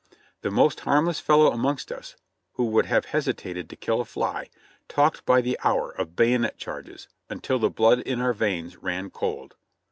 The 0.41 0.49
most 0.49 0.79
harmless 0.79 1.19
fellow 1.19 1.51
amongst 1.51 1.91
us, 1.91 2.15
who 2.53 2.65
would 2.65 2.87
have 2.87 3.05
hesitated 3.05 3.69
to 3.69 3.75
kill 3.75 4.01
a 4.01 4.05
fly, 4.05 4.49
talked 4.87 5.27
by 5.27 5.41
the 5.41 5.59
hour 5.63 5.91
of 5.91 6.15
bayonet 6.15 6.57
charges, 6.57 7.07
until 7.29 7.59
the 7.59 7.69
blood 7.69 7.99
in 7.99 8.19
our 8.19 8.33
veins 8.33 8.77
ran 8.77 9.11
cold. 9.11 9.53